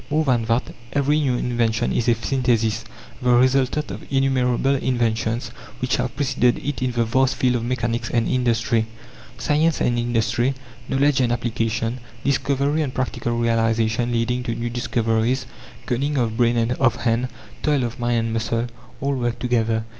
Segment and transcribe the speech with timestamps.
[0.09, 2.85] More than that: every new invention is a synthesis,
[3.21, 8.09] the resultant of innumerable inventions which have preceded it in the vast field of mechanics
[8.09, 8.87] and industry.
[9.37, 10.55] Science and industry,
[10.89, 15.45] knowledge and application, discovery and practical realization leading to new discoveries,
[15.85, 17.27] cunning of brain and of hand,
[17.61, 18.65] toil of mind and muscle
[19.01, 19.85] all work together.